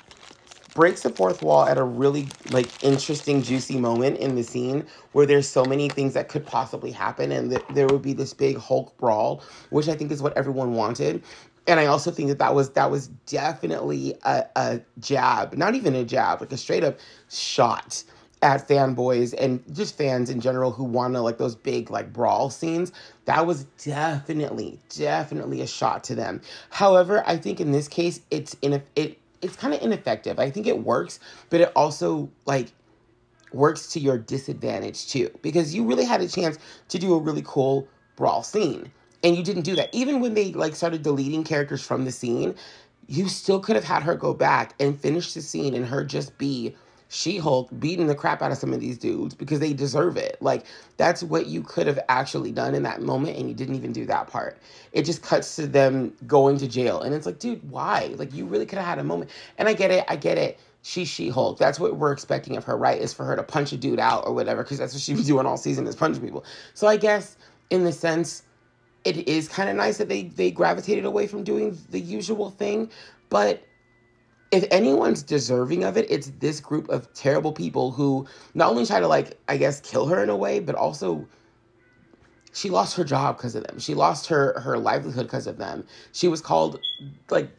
[0.74, 5.26] breaks the fourth wall at a really like interesting juicy moment in the scene where
[5.26, 8.56] there's so many things that could possibly happen and th- there would be this big
[8.56, 11.24] hulk brawl which i think is what everyone wanted
[11.66, 15.94] and i also think that that was that was definitely a, a jab not even
[15.94, 16.98] a jab like a straight up
[17.30, 18.02] shot
[18.42, 22.48] at fanboys and just fans in general who want to like those big like brawl
[22.48, 22.92] scenes.
[23.26, 26.40] That was definitely definitely a shot to them.
[26.70, 30.38] However i think in this case it's in it it's kind of ineffective.
[30.38, 31.20] I think it works
[31.50, 32.72] but it also like
[33.52, 37.42] works to your disadvantage too because you really had a chance to do a really
[37.44, 38.90] cool brawl scene
[39.22, 42.54] and you didn't do that even when they like started deleting characters from the scene
[43.06, 46.36] you still could have had her go back and finish the scene and her just
[46.38, 46.74] be
[47.12, 50.36] she Hulk beating the crap out of some of these dudes because they deserve it.
[50.40, 50.64] Like,
[50.96, 54.06] that's what you could have actually done in that moment, and you didn't even do
[54.06, 54.56] that part.
[54.92, 57.02] It just cuts to them going to jail.
[57.02, 58.14] And it's like, dude, why?
[58.16, 59.32] Like, you really could have had a moment.
[59.58, 60.04] And I get it.
[60.08, 60.60] I get it.
[60.82, 61.58] She's She Hulk.
[61.58, 63.00] That's what we're expecting of her, right?
[63.00, 65.26] Is for her to punch a dude out or whatever, because that's what she was
[65.26, 66.44] doing all season is punching people.
[66.74, 67.36] So I guess,
[67.70, 68.44] in the sense,
[69.04, 72.90] it is kind of nice that they they gravitated away from doing the usual thing,
[73.28, 73.62] but
[74.50, 78.98] if anyone's deserving of it, it's this group of terrible people who not only try
[78.98, 81.28] to like, I guess, kill her in a way, but also
[82.52, 83.78] she lost her job because of them.
[83.78, 85.84] She lost her her livelihood because of them.
[86.12, 86.80] She was called
[87.30, 87.50] like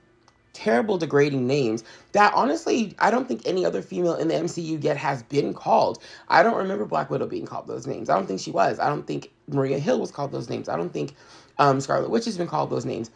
[0.53, 4.97] terrible degrading names that honestly I don't think any other female in the MCU yet
[4.97, 6.01] has been called.
[6.27, 8.09] I don't remember Black Widow being called those names.
[8.09, 8.79] I don't think she was.
[8.79, 10.69] I don't think Maria Hill was called those names.
[10.69, 11.15] I don't think
[11.57, 13.11] um, Scarlet Witch has been called those names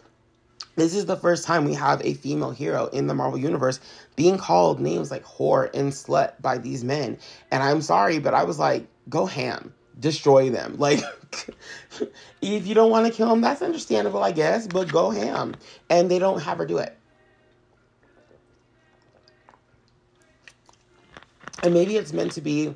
[0.75, 3.79] this is the first time we have a female hero in the Marvel Universe
[4.15, 7.17] being called names like whore and slut by these men.
[7.51, 10.77] And I'm sorry, but I was like, go ham, destroy them.
[10.85, 11.01] Like,
[12.41, 15.55] if you don't want to kill them, that's understandable, I guess, but go ham.
[15.89, 16.97] And they don't have her do it.
[21.63, 22.75] And maybe it's meant to be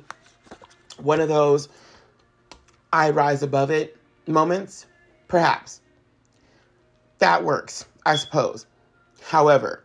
[0.98, 1.68] one of those
[2.92, 4.86] I rise above it moments.
[5.28, 5.80] Perhaps.
[7.18, 7.84] That works.
[8.04, 8.66] I suppose.
[9.22, 9.84] However,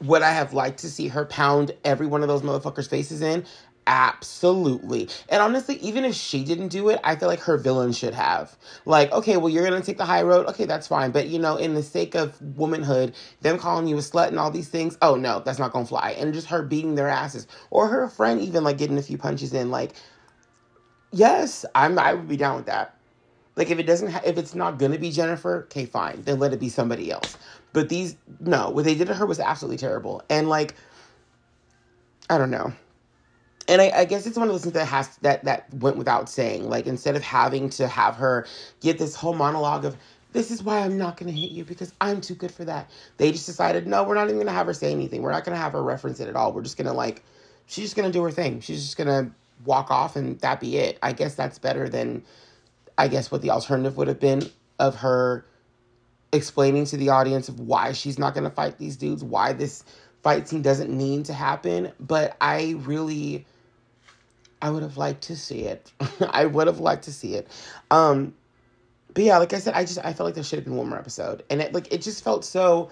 [0.00, 3.44] would I have liked to see her pound every one of those motherfuckers' faces in?
[3.86, 5.08] Absolutely.
[5.28, 8.56] And honestly, even if she didn't do it, I feel like her villain should have.
[8.84, 10.46] Like, okay, well, you're going to take the high road.
[10.46, 11.10] Okay, that's fine.
[11.10, 14.50] But, you know, in the sake of womanhood, them calling you a slut and all
[14.50, 16.10] these things, oh, no, that's not going to fly.
[16.12, 17.48] And just her beating their asses.
[17.70, 19.70] Or her friend even, like, getting a few punches in.
[19.70, 19.92] Like,
[21.10, 22.94] yes, I'm, I would be down with that.
[23.56, 26.52] Like if it doesn't, ha- if it's not gonna be Jennifer, okay, fine, then let
[26.52, 27.36] it be somebody else.
[27.72, 30.76] But these, no, what they did to her was absolutely terrible, and like,
[32.30, 32.72] I don't know.
[33.68, 36.28] And I, I guess it's one of those things that has that that went without
[36.28, 36.68] saying.
[36.68, 38.46] Like instead of having to have her
[38.80, 39.96] get this whole monologue of
[40.32, 42.90] this is why I'm not going to hit you because I'm too good for that.
[43.16, 45.22] They just decided, no, we're not even going to have her say anything.
[45.22, 46.52] We're not going to have her reference it at all.
[46.52, 47.24] We're just going to like,
[47.66, 48.60] she's just going to do her thing.
[48.60, 49.32] She's just going to
[49.64, 50.98] walk off and that be it.
[51.02, 52.22] I guess that's better than
[52.96, 55.44] I guess what the alternative would have been of her
[56.32, 59.84] explaining to the audience of why she's not going to fight these dudes, why this
[60.22, 61.92] fight scene doesn't need to happen.
[62.00, 63.46] But I really,
[64.60, 65.92] I would have liked to see it.
[66.30, 67.48] I would have liked to see it.
[67.90, 68.34] Um,
[69.12, 70.88] but yeah, like I said, I just I felt like there should have been one
[70.88, 72.90] more episode, and it like it just felt so.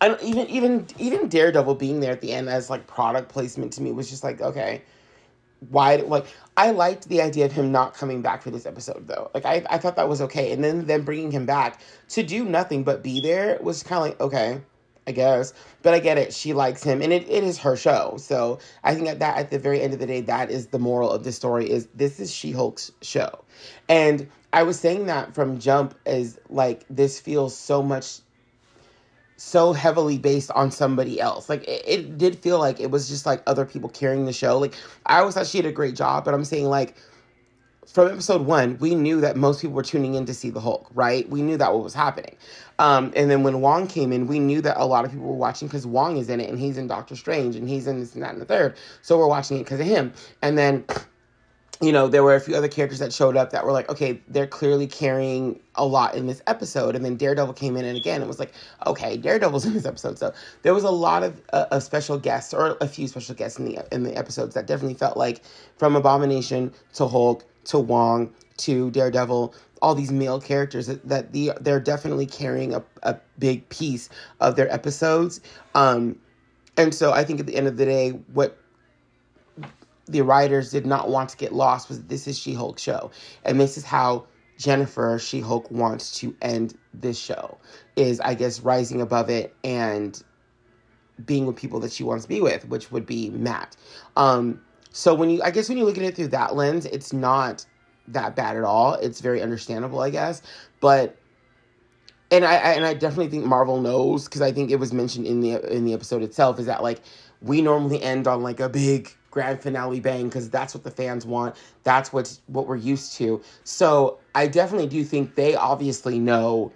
[0.00, 3.72] I don't even even even Daredevil being there at the end as like product placement
[3.74, 4.82] to me was just like okay
[5.70, 6.26] why like
[6.56, 9.30] I liked the idea of him not coming back for this episode though.
[9.32, 10.52] Like I, I thought that was okay.
[10.52, 14.08] And then them bringing him back to do nothing but be there was kind of
[14.08, 14.60] like okay,
[15.06, 15.52] I guess.
[15.82, 16.32] But I get it.
[16.32, 18.16] She likes him and it, it is her show.
[18.18, 20.78] So I think that, that at the very end of the day that is the
[20.78, 23.44] moral of the story is this is She-Hulk's show.
[23.88, 28.20] And I was saying that from jump is like this feels so much
[29.36, 31.48] so heavily based on somebody else.
[31.48, 34.56] Like it, it, did feel like it was just like other people carrying the show.
[34.56, 34.74] Like
[35.06, 36.94] I always thought she did a great job, but I'm saying like
[37.86, 40.88] from episode one, we knew that most people were tuning in to see the Hulk,
[40.94, 41.28] right?
[41.28, 42.36] We knew that what was happening.
[42.78, 45.34] Um, and then when Wong came in, we knew that a lot of people were
[45.34, 48.14] watching because Wong is in it and he's in Doctor Strange and he's in this
[48.14, 48.76] and that and the third.
[49.02, 50.12] So we're watching it because of him.
[50.42, 50.84] And then
[51.82, 54.20] you know, there were a few other characters that showed up that were like, okay,
[54.28, 56.94] they're clearly carrying a lot in this episode.
[56.94, 58.52] And then Daredevil came in, and again, it was like,
[58.86, 60.16] okay, Daredevil's in this episode.
[60.16, 63.58] So there was a lot of, uh, of special guests, or a few special guests
[63.58, 65.42] in the in the episodes that definitely felt like,
[65.76, 71.80] from Abomination to Hulk to Wong to Daredevil, all these male characters that, the they're
[71.80, 74.08] definitely carrying a, a big piece
[74.40, 75.40] of their episodes.
[75.74, 76.18] Um,
[76.76, 78.58] and so I think at the end of the day, what
[80.06, 83.10] the writers did not want to get lost was this is She-Hulk show.
[83.44, 84.26] And this is how
[84.58, 87.58] Jennifer She-Hulk wants to end this show
[87.96, 90.22] is I guess rising above it and
[91.24, 93.76] being with people that she wants to be with, which would be Matt.
[94.16, 94.60] Um
[94.92, 97.64] so when you I guess when you look at it through that lens, it's not
[98.08, 98.94] that bad at all.
[98.94, 100.42] It's very understandable, I guess.
[100.80, 101.16] But
[102.30, 105.26] and I, I and I definitely think Marvel knows because I think it was mentioned
[105.26, 107.00] in the in the episode itself is that like
[107.40, 111.26] we normally end on like a big grand finale bang because that's what the fans
[111.26, 111.56] want.
[111.84, 113.42] That's what's what we're used to.
[113.64, 116.72] So I definitely do think they obviously know,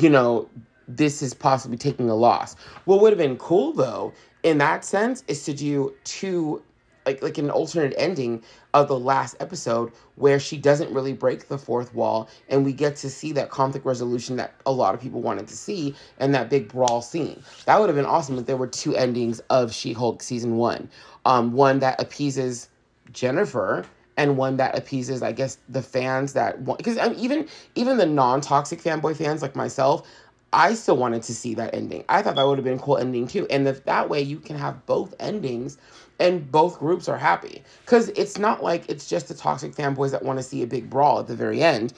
[0.00, 0.48] you know,
[0.88, 2.56] this is possibly taking a loss.
[2.84, 6.62] What would have been cool though, in that sense, is to do two
[7.06, 11.58] like like an alternate ending of the last episode where she doesn't really break the
[11.58, 15.20] fourth wall and we get to see that conflict resolution that a lot of people
[15.20, 17.42] wanted to see and that big brawl scene.
[17.66, 20.88] That would have been awesome if there were two endings of She-Hulk season 1
[21.24, 22.68] um, one that appeases
[23.12, 23.84] Jennifer
[24.16, 26.78] and one that appeases, I guess, the fans that want.
[26.78, 30.06] Because I mean, even even the non-toxic fanboy fans like myself,
[30.54, 32.04] I still wanted to see that ending.
[32.08, 33.46] I thought that would have been a cool ending too.
[33.50, 35.78] And if that way you can have both endings
[36.20, 37.64] and both groups are happy.
[37.84, 40.88] Because it's not like it's just the toxic fanboys that want to see a big
[40.88, 41.92] brawl at the very end.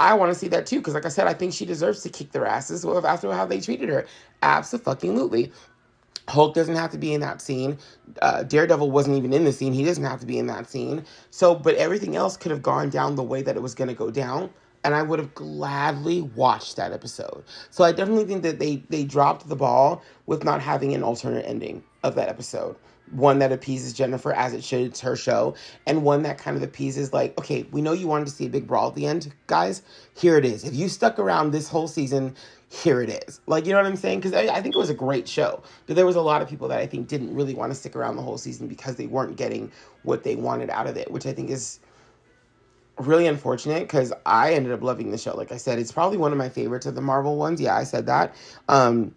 [0.00, 0.78] I want to see that too.
[0.78, 3.60] Because like I said, I think she deserves to kick their asses after how they
[3.60, 4.06] treated her.
[4.42, 5.52] Absolutely.
[6.28, 7.78] Hulk doesn't have to be in that scene.
[8.22, 9.72] Uh, Daredevil wasn't even in the scene.
[9.72, 11.04] He doesn't have to be in that scene.
[11.30, 13.94] So, but everything else could have gone down the way that it was going to
[13.94, 14.50] go down.
[14.82, 17.44] And I would have gladly watched that episode.
[17.70, 21.44] So I definitely think that they they dropped the ball with not having an alternate
[21.46, 22.76] ending of that episode.
[23.10, 26.62] one that appeases Jennifer as it should, it's her show, and one that kind of
[26.62, 29.34] appeases like, okay, we know you wanted to see a big brawl at the end,
[29.48, 29.82] guys.
[30.14, 30.62] Here it is.
[30.62, 32.36] If you stuck around this whole season,
[32.70, 33.40] here it is.
[33.48, 34.20] Like, you know what I'm saying?
[34.20, 36.48] Because I, I, think it was a great show, but there was a lot of
[36.48, 39.06] people that I think didn't really want to stick around the whole season because they
[39.06, 39.72] weren't getting
[40.04, 41.80] what they wanted out of it, which I think is
[43.00, 45.36] really unfortunate because I ended up loving the show.
[45.36, 47.60] Like I said, it's probably one of my favorites of the Marvel ones.
[47.60, 48.34] Yeah, I said that.
[48.68, 49.14] Um,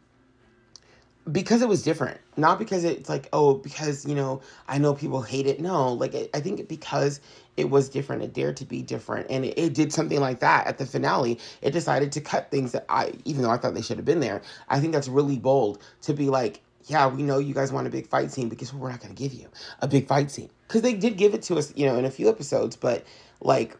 [1.32, 5.22] because it was different not because it's like oh because you know i know people
[5.22, 7.22] hate it no like i think because
[7.56, 10.68] it was different it dared to be different and it, it, did something like that
[10.68, 13.82] at the finale it decided to cut things that i even though i thought they
[13.82, 17.38] should have been there i think that's really bold to be like yeah we know
[17.38, 19.48] you guys want a big fight scene because we're not going to give you
[19.80, 22.12] a big fight scene because they did give it to us you know in a
[22.12, 23.06] few episodes but
[23.42, 23.78] like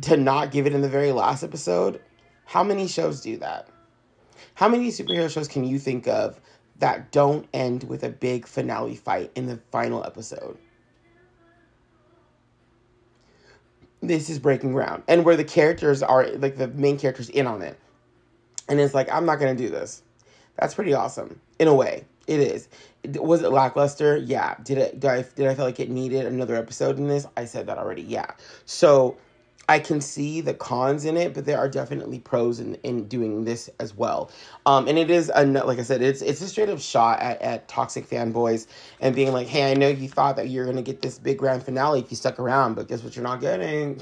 [0.00, 2.00] to not give it in the very last episode
[2.46, 3.68] how many shows do that
[4.54, 6.40] how many superhero shows can you think of
[6.78, 10.58] that don't end with a big finale fight in the final episode?
[14.00, 15.02] This is breaking ground.
[15.08, 17.78] And where the characters are, like the main characters, in on it.
[18.68, 20.02] And it's like, I'm not to do this.
[20.58, 21.40] That's pretty awesome.
[21.58, 22.68] In a way, it is.
[23.14, 24.16] Was it lackluster?
[24.16, 24.56] Yeah.
[24.62, 25.00] Did it?
[25.00, 25.22] Did I?
[25.22, 27.26] Did I feel like it needed another episode in this?
[27.36, 28.02] I said that already.
[28.02, 28.26] Yeah.
[28.64, 29.16] So
[29.68, 33.44] I can see the cons in it, but there are definitely pros in, in doing
[33.44, 34.30] this as well.
[34.64, 37.42] Um, and it is a like I said, it's it's a straight up shot at,
[37.42, 38.68] at toxic fanboys
[39.00, 41.64] and being like, hey, I know you thought that you're gonna get this big grand
[41.64, 44.00] finale if you stuck around, but guess what you're not getting.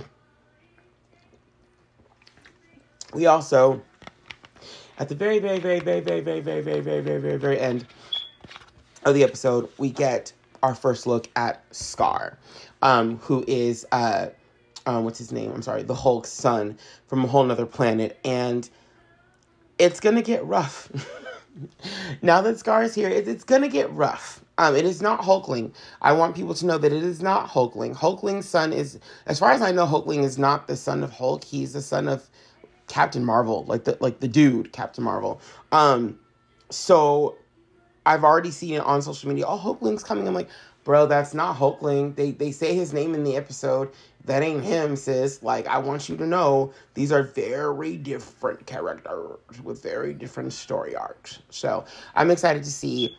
[3.14, 3.82] We also
[4.98, 7.86] at the very, very, very, very, very, very, very, very, very, very, very, very end
[9.04, 12.36] of the episode, we get our first look at Skaar,
[12.82, 14.28] um, who is uh
[14.86, 15.50] um, what's his name?
[15.52, 18.68] I'm sorry, the Hulk's son from a whole nother planet, and
[19.78, 20.90] it's gonna get rough.
[22.22, 24.42] now that Skaar's here, it, it's gonna get rough.
[24.58, 25.74] Um, it is not Hulkling.
[26.00, 27.94] I want people to know that it is not Hulkling.
[27.96, 31.42] Hulkling's son is, as far as I know, Hulkling is not the son of Hulk.
[31.42, 32.28] He's the son of
[32.86, 35.40] Captain Marvel, like the like the dude Captain Marvel.
[35.72, 36.18] Um,
[36.70, 37.36] so
[38.06, 39.46] I've already seen it on social media.
[39.46, 40.26] Oh, Hulkling's coming.
[40.28, 40.50] I'm like,
[40.84, 42.16] bro, that's not Hulkling.
[42.16, 43.90] They they say his name in the episode
[44.24, 45.42] that ain't him, sis.
[45.42, 50.96] Like, I want you to know these are very different characters with very different story
[50.96, 51.40] arcs.
[51.50, 53.16] So I'm excited to see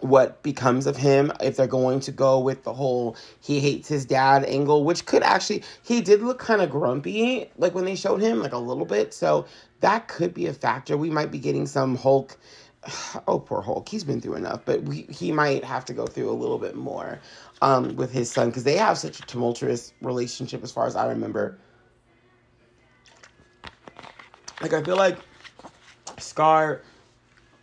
[0.00, 4.04] what becomes of him if they're going to go with the whole he hates his
[4.04, 8.20] dad angle which could actually he did look kind of grumpy like when they showed
[8.20, 9.46] him like a little bit so
[9.80, 12.36] that could be a factor we might be getting some hulk
[13.28, 16.30] oh poor hulk he's been through enough but we, he might have to go through
[16.30, 17.20] a little bit more
[17.62, 21.08] um, with his son because they have such a tumultuous relationship as far as I
[21.08, 21.58] remember.
[24.60, 25.18] Like I feel like
[26.18, 26.80] Skaar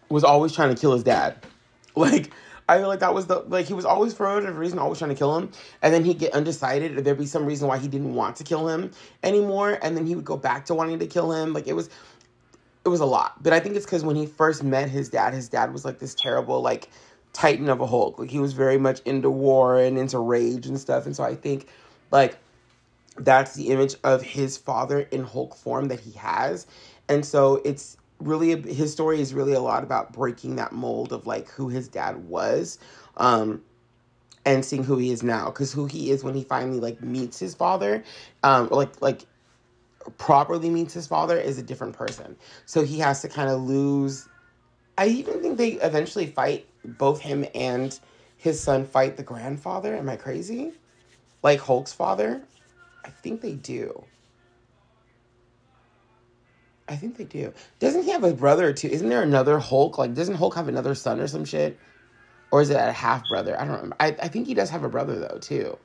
[0.09, 1.37] was always trying to kill his dad.
[1.93, 2.31] Like
[2.69, 5.09] I feel like that was the like he was always for whatever reason always trying
[5.09, 7.89] to kill him, and then he'd get undecided, or there'd be some reason why he
[7.89, 8.91] didn't want to kill him
[9.23, 11.51] anymore, and then he would go back to wanting to kill him.
[11.51, 11.89] Like it was,
[12.83, 13.41] it was a lot.
[13.41, 15.99] But I think it's because when he first met his dad, his dad was like
[15.99, 16.89] this terrible like
[17.33, 18.19] titan of a Hulk.
[18.19, 21.05] Like he was very much into war and into rage and stuff.
[21.05, 21.67] And so I think
[22.11, 22.37] like
[23.17, 26.65] that's the image of his father in Hulk form that he has.
[27.07, 31.27] And so it's really his story is really a lot about breaking that mold of
[31.27, 32.79] like who his dad was.
[33.17, 33.61] Um
[34.43, 37.37] and seeing who he is now because who he is when he finally like meets
[37.37, 38.03] his father
[38.41, 39.25] um or like like
[40.17, 42.35] properly meets his father is a different person
[42.65, 44.27] so he has to kind of lose
[44.97, 47.99] i even think they eventually fight both him and
[48.41, 49.95] his son fight the grandfather.
[49.95, 50.73] Am I crazy?
[51.43, 52.41] Like Hulk's father?
[53.05, 54.03] I think they do.
[56.89, 57.53] I think they do.
[57.77, 58.87] Doesn't he have a brother or two?
[58.87, 59.99] Isn't there another Hulk?
[59.99, 61.79] Like, doesn't Hulk have another son or some shit?
[62.49, 63.55] Or is it a half brother?
[63.59, 63.95] I don't remember.
[63.99, 65.77] I, I think he does have a brother, though, too.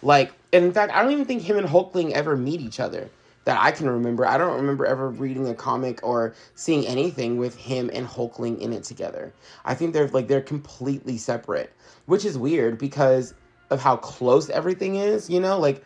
[0.00, 3.10] Like, and in fact, I don't even think him and Hulkling ever meet each other
[3.44, 4.26] that I can remember.
[4.26, 8.72] I don't remember ever reading a comic or seeing anything with him and Hulkling in
[8.72, 9.34] it together.
[9.64, 11.72] I think they're like they're completely separate,
[12.06, 13.34] which is weird because
[13.70, 15.58] of how close everything is, you know?
[15.58, 15.84] Like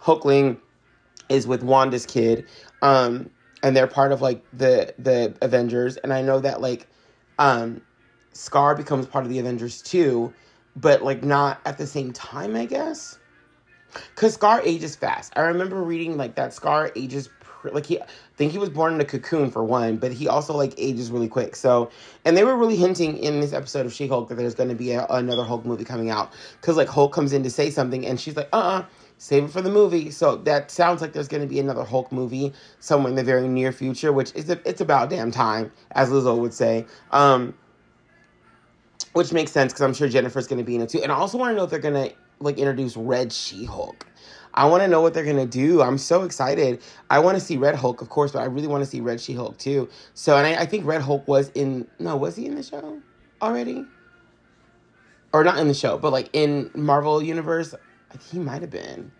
[0.00, 0.58] Hulkling
[1.28, 2.46] is with Wanda's kid
[2.82, 3.30] um
[3.62, 6.88] and they're part of like the the Avengers and I know that like
[7.38, 7.82] um
[8.34, 10.34] Skaar becomes part of the Avengers too,
[10.76, 13.19] but like not at the same time, I guess.
[14.14, 15.32] Cause Skaar ages fast.
[15.36, 17.28] I remember reading like that Skaar ages
[17.64, 20.56] like he I think he was born in a cocoon for one, but he also
[20.56, 21.56] like ages really quick.
[21.56, 21.90] So,
[22.24, 24.74] and they were really hinting in this episode of She Hulk that there's going to
[24.74, 26.32] be a, another Hulk movie coming out.
[26.62, 28.84] Cause like Hulk comes in to say something, and she's like, uh, uh-uh,
[29.18, 30.10] save it for the movie.
[30.10, 33.46] So that sounds like there's going to be another Hulk movie somewhere in the very
[33.46, 36.86] near future, which is a, it's about damn time, as Lizzo would say.
[37.10, 37.54] Um,
[39.12, 41.02] which makes sense because I'm sure Jennifer's going to be in it too.
[41.02, 44.06] And I also want to know if they're going to like introduce Red She Hulk.
[44.54, 45.80] I want to know what they're to do.
[45.80, 46.82] I'm so excited.
[47.08, 49.20] I want to see Red Hulk, of course, but I really want to see Red
[49.20, 49.88] She Hulk too.
[50.14, 53.00] So, and I, I think Red Hulk was in, no, was he in the show
[53.40, 53.84] already?
[55.32, 57.74] Or not in the show, but like in Marvel Universe,
[58.30, 59.12] he might have been.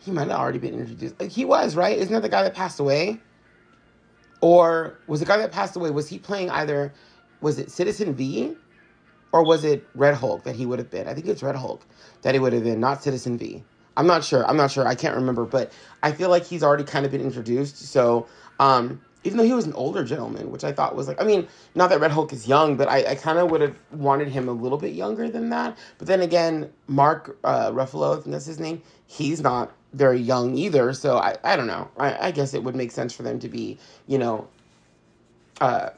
[0.00, 1.20] He might have already been introduced.
[1.20, 1.98] He was, right?
[1.98, 3.20] Isn't that the guy that passed away?
[4.40, 6.92] Or was the guy that passed away, was he playing either,
[7.40, 8.56] was it Citizen V?
[9.34, 11.08] Or was it Red Hulk that he would have been?
[11.08, 11.84] I think it's Red Hulk
[12.22, 13.64] that he would have been, not Citizen V.
[13.96, 14.46] I'm not sure.
[14.46, 14.86] I'm not sure.
[14.86, 15.72] I can't remember, but
[16.04, 17.78] I feel like he's already kind of been introduced.
[17.78, 18.28] So,
[18.60, 21.48] um, even though he was an older gentleman, which I thought was like, I mean,
[21.74, 24.48] not that Red Hulk is young, but I, I kind of would have wanted him
[24.48, 25.76] a little bit younger than that.
[25.98, 30.56] But then again, Mark uh, Ruffalo, I think that's his name, he's not very young
[30.56, 30.92] either.
[30.92, 31.90] So I, I don't know.
[31.98, 34.46] I, I guess it would make sense for them to be, you know,
[35.60, 35.90] uh,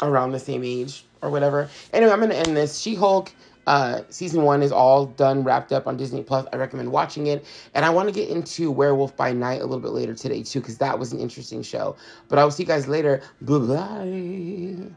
[0.00, 1.68] around the same age or whatever.
[1.92, 2.78] Anyway, I'm to end this.
[2.78, 3.32] She Hulk.
[3.66, 6.46] Uh, season one is all done, wrapped up on Disney Plus.
[6.52, 7.44] I recommend watching it.
[7.74, 10.60] And I want to get into Werewolf by Night a little bit later today, too,
[10.60, 11.96] because that was an interesting show.
[12.28, 13.22] But I will see you guys later.
[13.40, 14.90] Bye bye.